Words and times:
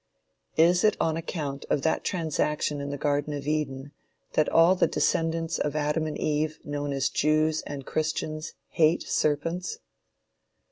Is 0.57 0.83
it 0.83 0.97
on 0.99 1.15
account 1.15 1.63
of 1.69 1.83
that 1.83 2.03
transaction 2.03 2.81
in 2.81 2.89
the 2.89 2.97
garden 2.97 3.33
of 3.33 3.45
Eden, 3.47 3.91
that 4.33 4.49
all 4.49 4.73
the 4.73 4.87
descendents 4.87 5.59
of 5.59 5.75
Adam 5.75 6.07
and 6.07 6.17
Eve 6.17 6.57
known 6.63 6.91
as 6.91 7.07
Jews 7.07 7.61
and 7.67 7.85
Christians 7.85 8.53
hate 8.69 9.03
serpents? 9.03 9.77